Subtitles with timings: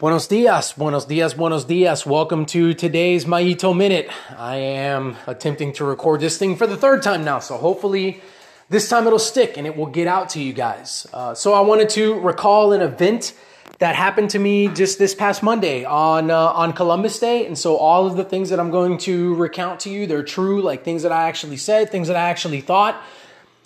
[0.00, 2.06] Buenos dias, buenos dias, buenos dias.
[2.06, 4.08] Welcome to today's Maito Minute.
[4.34, 8.22] I am attempting to record this thing for the third time now, so hopefully
[8.70, 11.06] this time it'll stick and it will get out to you guys.
[11.12, 13.34] Uh, so I wanted to recall an event
[13.78, 17.76] that happened to me just this past Monday on uh, on Columbus Day, and so
[17.76, 21.02] all of the things that I'm going to recount to you, they're true, like things
[21.02, 22.98] that I actually said, things that I actually thought.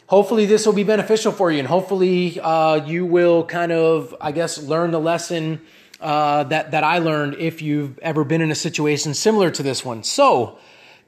[0.08, 4.32] Hopefully, this will be beneficial for you, and hopefully, uh, you will kind of, I
[4.32, 5.60] guess, learn the lesson
[6.04, 9.84] uh, that that I learned if you've ever been in a situation similar to this
[9.84, 10.04] one.
[10.04, 10.58] So,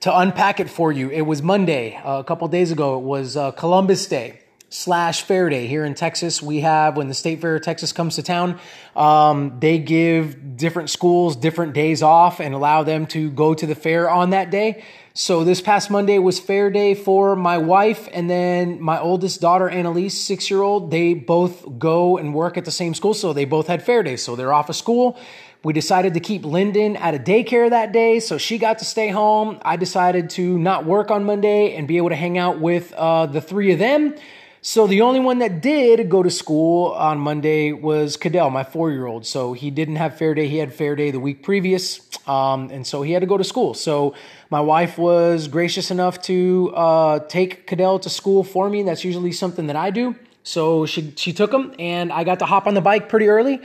[0.01, 2.99] to unpack it for you, it was Monday uh, a couple days ago.
[2.99, 6.43] It was uh, Columbus Day slash Fair Day here in Texas.
[6.43, 8.59] We have when the State Fair of Texas comes to town,
[8.95, 13.75] um, they give different schools different days off and allow them to go to the
[13.75, 14.83] fair on that day.
[15.15, 19.69] So this past Monday was fair day for my wife and then my oldest daughter,
[19.69, 20.91] Annalise, six year old.
[20.91, 23.15] They both go and work at the same school.
[23.15, 24.17] So they both had fair day.
[24.17, 25.19] So they're off of school.
[25.65, 28.21] We decided to keep Lyndon at a daycare that day.
[28.21, 29.59] So she got to stay home.
[29.63, 33.27] I decided to not work on Monday and be able to hang out with uh,
[33.27, 34.15] the three of them.
[34.63, 38.91] So the only one that did go to school on Monday was Cadell, my four
[38.91, 39.27] year old.
[39.27, 40.49] So he didn't have fair day.
[40.49, 42.01] He had fair day the week previous.
[42.27, 43.75] Um, and so he had to go to school.
[43.75, 44.15] So
[44.51, 48.83] my wife was gracious enough to uh, take Cadell to school for me.
[48.83, 50.17] That's usually something that I do.
[50.43, 53.61] So she, she took him and I got to hop on the bike pretty early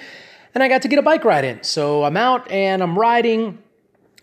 [0.53, 1.63] and I got to get a bike ride in.
[1.63, 3.59] So I'm out and I'm riding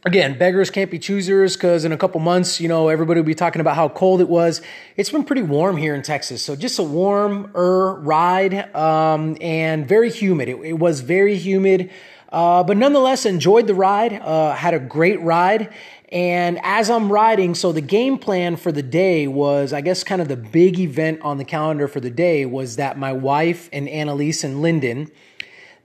[0.05, 3.35] again, beggars can't be choosers because in a couple months, you know, everybody will be
[3.35, 4.63] talking about how cold it was.
[4.97, 6.43] It's been pretty warm here in Texas.
[6.43, 10.49] So just a warmer ride um, and very humid.
[10.49, 11.91] It, it was very humid,
[12.31, 15.73] uh, but nonetheless, enjoyed the ride, uh, had a great ride.
[16.11, 20.23] And as I'm riding, so the game plan for the day was, I guess, kind
[20.23, 23.87] of the big event on the calendar for the day was that my wife and
[23.91, 25.11] Annalise and Lyndon,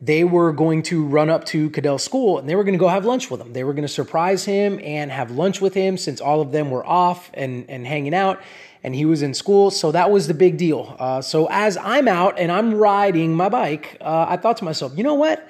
[0.04, 2.90] they were going to run up to Cadell's school and they were going to go
[2.90, 3.54] have lunch with him.
[3.54, 6.72] They were going to surprise him and have lunch with him since all of them
[6.72, 8.42] were off and, and hanging out
[8.84, 9.72] and he was in school.
[9.72, 10.96] So that was the big deal.
[11.00, 14.92] Uh, so as I'm out and I'm riding my bike, uh, I thought to myself,
[14.98, 15.48] you know what?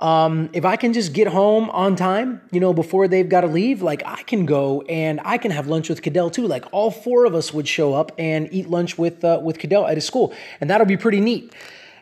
[0.00, 3.46] Um, if I can just get home on time, you know, before they've got to
[3.46, 6.48] leave, like I can go and I can have lunch with Cadell too.
[6.48, 9.86] Like all four of us would show up and eat lunch with uh, with Cadell
[9.86, 11.52] at his school, and that'll be pretty neat.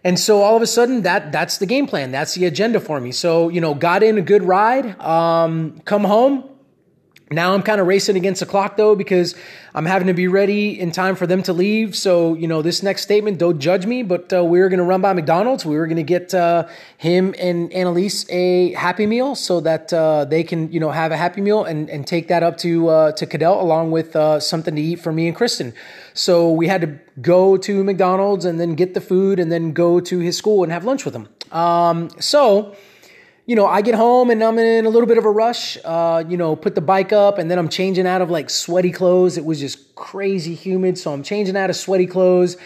[0.02, 2.10] And so all of a sudden, that that's the game plan.
[2.10, 3.12] That's the agenda for me.
[3.12, 5.00] So you know, got in a good ride.
[5.00, 6.49] Um, come home.
[7.32, 9.36] Now I'm kind of racing against the clock though because
[9.72, 11.94] I'm having to be ready in time for them to leave.
[11.94, 14.84] So you know, this next statement, don't judge me, but uh, we are going to
[14.84, 15.64] run by McDonald's.
[15.64, 16.66] We were going to get uh,
[16.98, 21.16] him and Annalise a Happy Meal so that uh, they can you know have a
[21.16, 24.74] Happy Meal and and take that up to uh, to Cadell along with uh, something
[24.74, 25.72] to eat for me and Kristen.
[26.14, 30.00] So we had to go to McDonald's and then get the food and then go
[30.00, 31.28] to his school and have lunch with him.
[31.52, 32.74] Um, so,
[33.50, 36.22] you know, I get home and I'm in a little bit of a rush, uh,
[36.28, 39.36] you know, put the bike up and then I'm changing out of like sweaty clothes.
[39.36, 40.96] It was just crazy humid.
[40.96, 42.56] So I'm changing out of sweaty clothes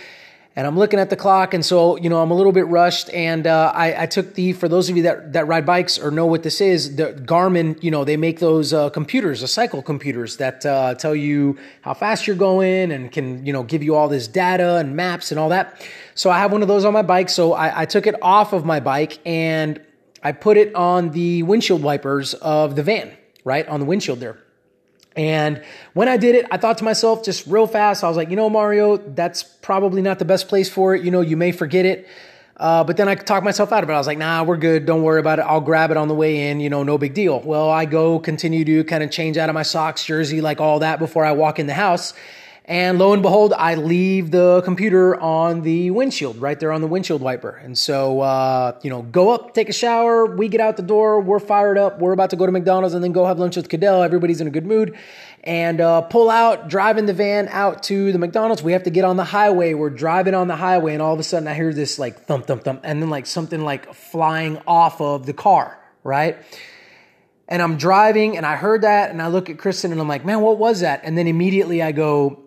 [0.56, 3.11] and I'm looking at the clock, and so you know I'm a little bit rushed.
[3.11, 6.12] And uh, I, I, took the for those of you that that ride bikes or
[6.12, 7.83] know what this is, the Garmin.
[7.83, 11.93] You know they make those uh, computers, the cycle computers that uh, tell you how
[11.93, 15.41] fast you're going and can you know give you all this data and maps and
[15.41, 15.84] all that.
[16.15, 17.31] So I have one of those on my bike.
[17.31, 19.81] So I, I took it off of my bike and
[20.25, 23.12] I put it on the windshield wipers of the van,
[23.45, 24.39] right on the windshield there.
[25.17, 25.62] And
[25.93, 28.37] when I did it, I thought to myself just real fast, I was like, you
[28.37, 31.05] know, Mario, that's probably not the best place for it.
[31.05, 32.09] You know, you may forget it.
[32.57, 33.93] Uh, but then I talked myself out of it.
[33.93, 34.87] I was like, nah, we're good.
[34.87, 35.43] Don't worry about it.
[35.43, 36.61] I'll grab it on the way in.
[36.61, 37.41] You know, no big deal.
[37.41, 40.79] Well, I go continue to kind of change out of my socks, jersey, like all
[40.81, 42.15] that before I walk in the house.
[42.67, 46.87] And lo and behold, I leave the computer on the windshield, right there on the
[46.87, 47.51] windshield wiper.
[47.51, 50.25] And so, uh, you know, go up, take a shower.
[50.25, 51.21] We get out the door.
[51.21, 51.99] We're fired up.
[51.99, 54.03] We're about to go to McDonald's and then go have lunch with Cadell.
[54.03, 54.97] Everybody's in a good mood.
[55.43, 58.63] And uh, pull out, driving the van out to the McDonald's.
[58.63, 59.75] We have to get on the highway.
[59.75, 62.47] We're driving on the highway, and all of a sudden, I hear this like thump,
[62.47, 66.39] thump, thump, and then like something like flying off of the car, right?
[67.47, 70.25] And I'm driving, and I heard that, and I look at Kristen, and I'm like,
[70.25, 71.03] man, what was that?
[71.05, 72.44] And then immediately I go,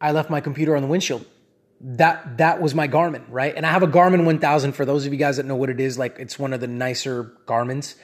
[0.00, 1.24] I left my computer on the windshield.
[1.80, 3.54] That that was my Garmin, right?
[3.54, 5.80] And I have a Garmin 1000 for those of you guys that know what it
[5.80, 5.96] is.
[5.98, 7.94] Like it's one of the nicer Garmin's.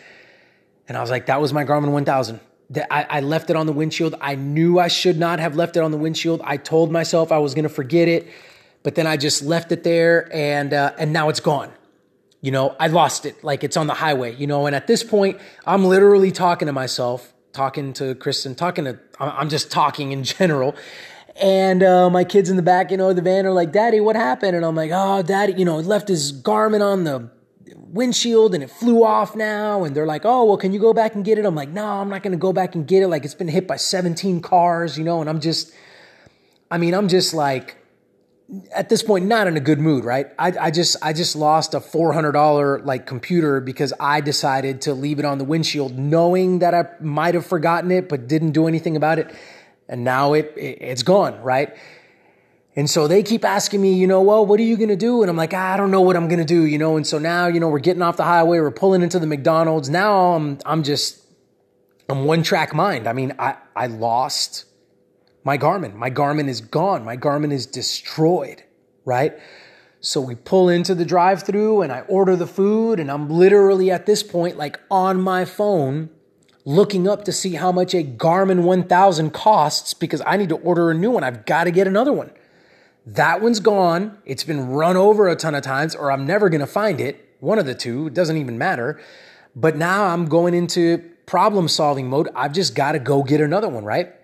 [0.87, 2.41] And I was like, that was my Garmin 1000.
[2.91, 4.15] I, I left it on the windshield.
[4.21, 6.41] I knew I should not have left it on the windshield.
[6.45, 8.29] I told myself I was going to forget it,
[8.83, 11.73] but then I just left it there, and uh, and now it's gone.
[12.41, 13.43] You know, I lost it.
[13.43, 14.35] Like it's on the highway.
[14.37, 18.85] You know, and at this point, I'm literally talking to myself, talking to Kristen, talking
[18.85, 18.99] to.
[19.19, 20.75] I'm just talking in general,
[21.37, 24.17] and uh, my kids in the back, you know, the van are like, Daddy, what
[24.17, 24.57] happened?
[24.57, 27.31] And I'm like, Oh, Daddy, you know, left his Garmin on the
[27.95, 29.85] windshield and it flew off now.
[29.85, 31.47] And they're like, oh, well, can you go back and get it?
[31.47, 33.09] I'm like, no, I'm not going to go back and get it.
[33.09, 35.73] Like it's been hit by 17 cars, you know, and I'm just,
[36.71, 37.77] I mean, I'm just like,
[38.75, 40.27] at this point, not in a good mood, right?
[40.39, 45.19] I, I just, I just lost a $400 like computer because I decided to leave
[45.19, 48.97] it on the windshield knowing that I might have forgotten it, but didn't do anything
[48.97, 49.35] about it.
[49.89, 51.75] And now it, it it's gone, right?
[52.77, 55.23] And so they keep asking me, you know, well, what are you to do?
[55.23, 56.97] And I'm like, ah, I don't know what I'm to do, you know?
[56.97, 59.89] And so now, you know, we're getting off the highway, we're pulling into the McDonald's.
[59.89, 61.23] Now I'm, I'm just,
[62.09, 63.07] I'm one track mind.
[63.07, 64.65] I mean, I, I lost
[65.45, 65.95] my Garmin.
[65.95, 67.05] My Garmin is gone.
[67.05, 68.65] My Garmin is destroyed,
[69.05, 69.35] right?
[70.01, 73.91] So we pull into the drive through and I order the food and I'm literally
[73.91, 76.11] at this point, like on my phone,
[76.65, 80.91] looking up to see how much a Garmin 1000 costs because I need to order
[80.91, 81.23] a new one.
[81.23, 82.31] I've got to get another one.
[83.07, 84.19] That one's gone.
[84.25, 87.37] It's been run over a ton of times, or I'm never going to find it.
[87.41, 88.07] One of the two.
[88.07, 88.99] It doesn't even matter.
[89.55, 92.29] But now I'm going into problem solving mode.
[92.35, 94.15] I've just got to go get another one, right?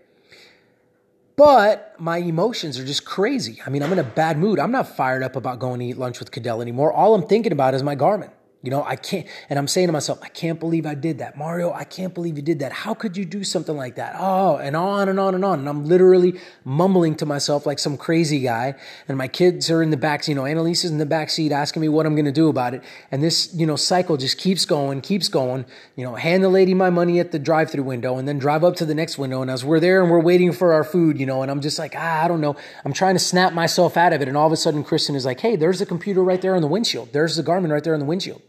[1.36, 3.60] But my emotions are just crazy.
[3.64, 4.58] I mean, I'm in a bad mood.
[4.58, 6.92] I'm not fired up about going to eat lunch with Cadell anymore.
[6.92, 8.30] All I'm thinking about is my Garmin.
[8.62, 11.34] You know, I can't, and I'm saying to myself, I can't believe I did that.
[11.34, 12.72] Mario, I can't believe you did that.
[12.72, 14.16] How could you do something like that?
[14.18, 15.60] Oh, and on and on and on.
[15.60, 18.74] And I'm literally mumbling to myself like some crazy guy.
[19.08, 21.52] And my kids are in the back, you know, Annalise is in the back seat
[21.52, 22.84] asking me what I'm going to do about it.
[23.10, 25.64] And this, you know, cycle just keeps going, keeps going.
[25.96, 28.62] You know, hand the lady my money at the drive through window and then drive
[28.62, 29.40] up to the next window.
[29.40, 31.78] And as we're there and we're waiting for our food, you know, and I'm just
[31.78, 32.56] like, ah, I don't know.
[32.84, 34.28] I'm trying to snap myself out of it.
[34.28, 36.60] And all of a sudden, Kristen is like, hey, there's the computer right there on
[36.60, 37.14] the windshield.
[37.14, 38.42] There's the Garmin right there on the windshield.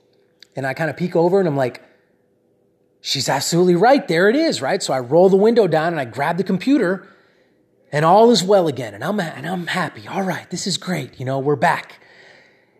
[0.55, 1.81] And I kind of peek over and I'm like,
[2.99, 4.07] she's absolutely right.
[4.07, 4.81] There it is, right?
[4.81, 7.07] So I roll the window down and I grab the computer
[7.91, 8.93] and all is well again.
[8.93, 10.07] And I'm, and I'm happy.
[10.07, 11.19] All right, this is great.
[11.19, 11.99] You know, we're back.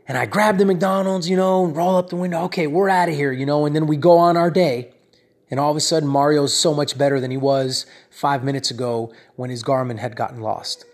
[0.08, 2.44] And I grab the McDonald's, you know, and roll up the window.
[2.44, 4.94] Okay, we're out of here, you know, and then we go on our day.
[5.50, 9.14] And all of a sudden, Mario's so much better than he was five minutes ago
[9.36, 10.86] when his Garmin had gotten lost.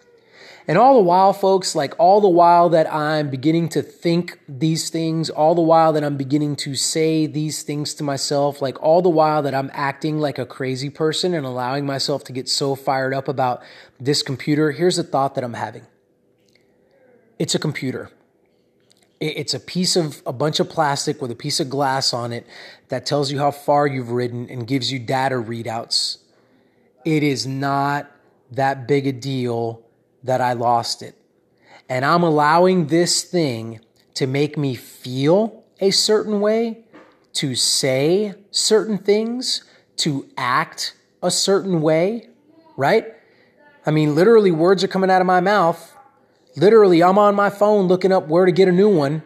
[0.68, 4.90] And all the while, folks, like all the while that I'm beginning to think these
[4.90, 9.02] things, all the while that I'm beginning to say these things to myself, like all
[9.02, 12.76] the while that I'm acting like a crazy person and allowing myself to get so
[12.76, 13.64] fired up about
[13.98, 15.88] this computer, here's a thought that I'm having
[17.40, 18.10] it's a computer.
[19.20, 22.46] It's a piece of a bunch of plastic with a piece of glass on it
[22.90, 26.18] that tells you how far you've ridden and gives you data readouts.
[27.04, 28.12] It is not
[28.52, 29.84] that big a deal
[30.28, 31.16] that I lost it.
[31.90, 33.80] And I'm allowing this thing
[34.14, 36.84] to make me feel a certain way,
[37.34, 39.64] to say certain things,
[39.98, 42.30] to act a certain way,
[42.76, 43.06] right?
[43.86, 45.96] I mean, literally, words are coming out of my mouth.
[46.58, 49.24] Literally, I'm on my phone looking up where to get a new one,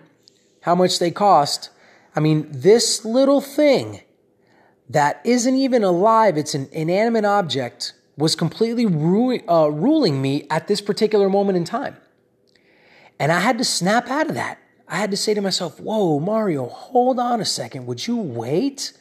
[0.62, 1.72] how much they cost.
[2.16, 4.02] I mean, this little thing
[4.88, 10.68] that isn't even alive, it's an inanimate object was completely ru- uh, ruling me at
[10.68, 11.98] this particular moment in time.
[13.20, 14.60] And I had to snap out of that.
[14.88, 17.86] I had to say to myself, Whoa, Mario, hold on a second.
[17.88, 18.94] Would you wait?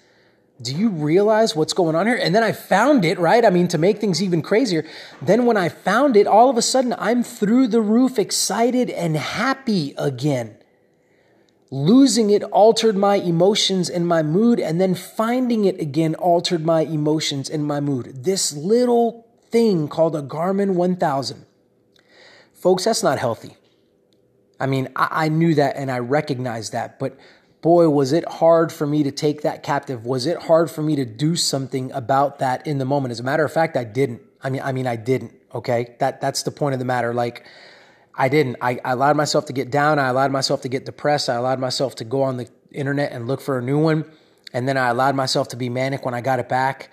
[0.63, 2.17] Do you realize what's going on here?
[2.17, 3.45] And then I found it, right?
[3.45, 4.85] I mean, to make things even crazier.
[5.23, 9.17] Then when I found it, all of a sudden I'm through the roof, excited and
[9.17, 10.57] happy again.
[11.71, 16.83] Losing it altered my emotions and my mood, and then finding it again altered my
[16.83, 18.25] emotions and my mood.
[18.25, 21.47] This little thing called a Garmin 1000.
[22.55, 23.57] Folks, that's not healthy.
[24.59, 27.17] I mean, I, I knew that and I recognized that, but
[27.62, 30.05] boy, was it hard for me to take that captive.
[30.05, 33.12] Was it hard for me to do something about that in the moment?
[33.12, 34.23] As a matter of fact, I didn't.
[34.43, 35.35] I mean, I mean, I didn't.
[35.55, 37.12] Okay, that that's the point of the matter.
[37.12, 37.45] Like,
[38.14, 38.57] I didn't.
[38.61, 39.99] I, I allowed myself to get down.
[39.99, 41.29] I allowed myself to get depressed.
[41.29, 44.05] I allowed myself to go on the internet and look for a new one.
[44.52, 46.90] And then I allowed myself to be manic when I got it back.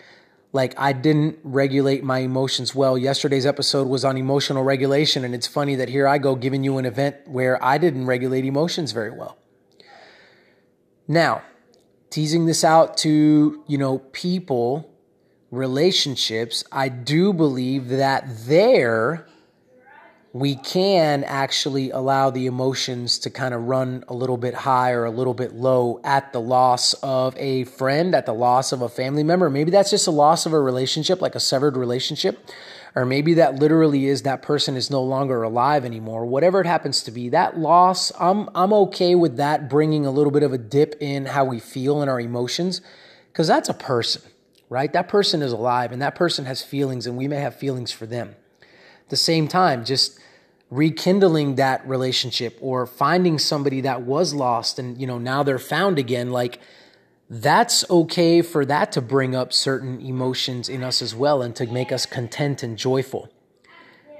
[0.53, 2.97] Like I didn't regulate my emotions well.
[2.97, 5.25] Yesterday's episode was on emotional regulation.
[5.25, 8.45] And it's funny that here I go giving you an event where I didn't regulate
[8.45, 9.37] emotions very well.
[11.07, 11.41] Now,
[12.09, 14.93] teasing this out to, you know, people,
[15.51, 19.27] relationships, I do believe that there
[20.39, 25.05] we can actually allow the emotions to kind of run a little bit high or
[25.05, 28.89] a little bit low at the loss of a friend, at the loss of a
[28.89, 29.49] family member.
[29.49, 32.45] Maybe that's just a loss of a relationship, like a severed relationship.
[32.95, 36.25] Or maybe that literally is that person is no longer alive anymore.
[36.25, 40.31] Whatever it happens to be, that loss, I'm, I'm okay with that bringing a little
[40.31, 42.81] bit of a dip in how we feel and our emotions,
[43.31, 44.21] because that's a person,
[44.69, 44.93] right?
[44.93, 48.05] That person is alive and that person has feelings and we may have feelings for
[48.05, 48.35] them.
[48.61, 50.19] At the same time, just
[50.69, 55.97] rekindling that relationship or finding somebody that was lost and you know now they're found
[55.97, 56.59] again like
[57.29, 61.65] that's okay for that to bring up certain emotions in us as well and to
[61.67, 63.29] make us content and joyful.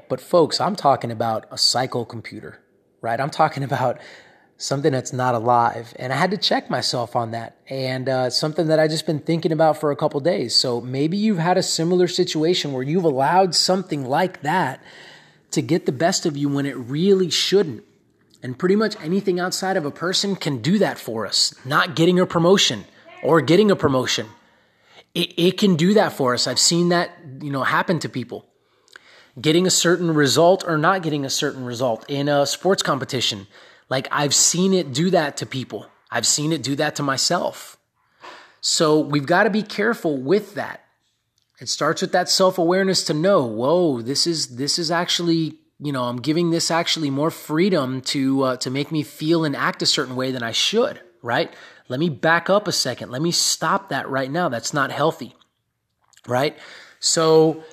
[0.10, 2.62] But folks i'm talking about a cycle computer
[3.02, 3.20] right?
[3.20, 4.00] I'm talking about
[4.60, 5.94] something that's not alive.
[6.00, 7.58] And i had to check myself on that.
[7.70, 10.56] And uh, something that i just been thinking about for a couple days.
[10.56, 14.82] So maybe you've had a similar situation where you've allowed something like that
[15.52, 17.84] to get the best of you when it really shouldn't.
[18.44, 21.56] And pretty much anything outside of a person can do that for us.
[21.66, 22.86] Not getting a promotion
[23.24, 24.28] or getting a promotion.
[25.16, 26.48] It, it can do that for us.
[26.48, 27.12] I've seen that,
[27.42, 28.46] you know, happen to people.
[29.40, 33.48] Getting a certain result or not getting a certain result in a sports competition.
[33.90, 35.88] Like I've seen it do that to people.
[36.12, 37.78] I've seen it do that to myself.
[38.62, 40.87] So we've got to be careful with that.
[41.60, 46.04] It starts with that self-awareness to know, whoa, this is this is actually, you know,
[46.04, 49.88] I'm giving this actually more freedom to uh, to make me feel and act a
[49.88, 51.52] certain way than I should, right?
[51.90, 53.12] Let me back up a second.
[53.12, 54.50] Let me stop that right now.
[54.50, 55.36] That's not healthy.
[56.28, 56.58] Right?
[57.00, 57.64] So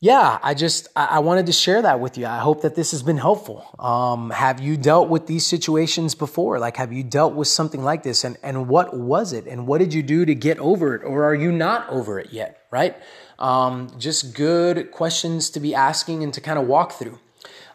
[0.00, 2.26] yeah, I just I wanted to share that with you.
[2.26, 3.66] I hope that this has been helpful.
[3.80, 6.60] Um, have you dealt with these situations before?
[6.60, 8.22] Like, have you dealt with something like this?
[8.22, 9.46] And and what was it?
[9.46, 11.02] And what did you do to get over it?
[11.02, 12.62] Or are you not over it yet?
[12.70, 12.96] Right?
[13.40, 17.18] Um, just good questions to be asking and to kind of walk through.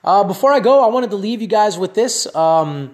[0.01, 2.33] Uh, before I go, I wanted to leave you guys with this.
[2.33, 2.93] Um,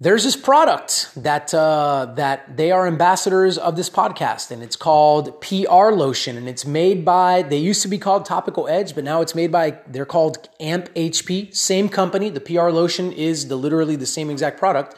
[0.00, 5.40] there's this product that uh, that they are ambassadors of this podcast, and it's called
[5.40, 7.42] PR Lotion, and it's made by.
[7.42, 9.78] They used to be called Topical Edge, but now it's made by.
[9.86, 12.28] They're called Amp HP, same company.
[12.28, 14.96] The PR Lotion is the literally the same exact product.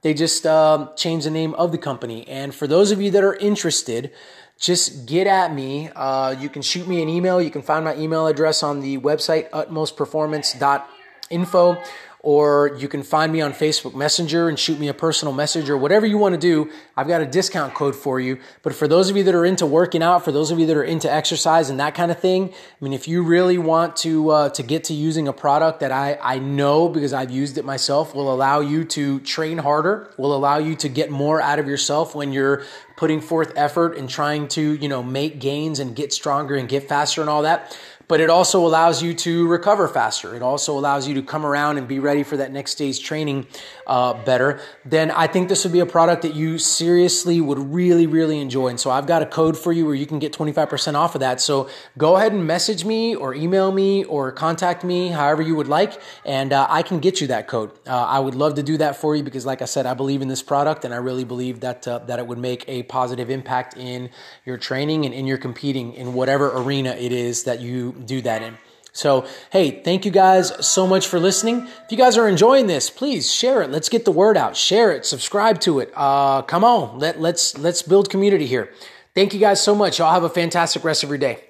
[0.00, 3.22] They just uh, changed the name of the company, and for those of you that
[3.22, 4.10] are interested,
[4.58, 5.90] just get at me.
[5.94, 7.42] Uh, you can shoot me an email.
[7.42, 11.82] You can find my email address on the website utmostperformance.info
[12.22, 15.76] or you can find me on Facebook Messenger and shoot me a personal message or
[15.76, 16.70] whatever you want to do.
[16.96, 18.38] I've got a discount code for you.
[18.62, 20.76] But for those of you that are into working out, for those of you that
[20.76, 24.30] are into exercise and that kind of thing, I mean, if you really want to
[24.30, 27.64] uh, to get to using a product that I I know because I've used it
[27.64, 31.68] myself will allow you to train harder, will allow you to get more out of
[31.68, 32.64] yourself when you're
[33.00, 36.86] putting forth effort and trying to you know make gains and get stronger and get
[36.86, 37.74] faster and all that
[38.10, 40.34] but it also allows you to recover faster.
[40.34, 43.46] It also allows you to come around and be ready for that next day's training
[43.86, 44.60] uh, better.
[44.84, 48.66] Then I think this would be a product that you seriously would really, really enjoy.
[48.66, 51.20] And so I've got a code for you where you can get 25% off of
[51.20, 51.40] that.
[51.40, 55.68] So go ahead and message me or email me or contact me, however you would
[55.68, 57.70] like, and uh, I can get you that code.
[57.86, 60.20] Uh, I would love to do that for you because, like I said, I believe
[60.20, 63.30] in this product and I really believe that uh, that it would make a positive
[63.30, 64.10] impact in
[64.44, 68.42] your training and in your competing in whatever arena it is that you do that
[68.42, 68.58] in.
[68.92, 71.68] So, hey, thank you guys so much for listening.
[71.84, 73.70] If you guys are enjoying this, please share it.
[73.70, 74.56] Let's get the word out.
[74.56, 75.06] Share it.
[75.06, 75.92] Subscribe to it.
[75.94, 78.72] Uh, come on, let let's let's build community here.
[79.14, 79.98] Thank you guys so much.
[79.98, 81.49] Y'all have a fantastic rest of your day.